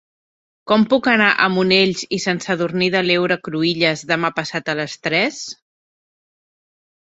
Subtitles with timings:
[0.69, 4.99] Com puc anar a Monells i Sant Sadurní de l'Heura Cruïlles demà passat a les
[5.11, 5.41] tres?